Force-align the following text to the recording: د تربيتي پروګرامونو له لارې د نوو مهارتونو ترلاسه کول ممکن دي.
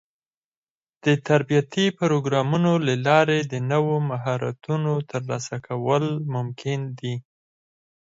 د 1.03 1.05
تربيتي 1.27 1.85
پروګرامونو 1.99 2.71
له 2.87 2.95
لارې 3.07 3.39
د 3.51 3.53
نوو 3.71 3.95
مهارتونو 4.09 4.91
ترلاسه 5.11 5.55
کول 5.67 6.05
ممکن 6.35 6.79
دي. 6.99 7.15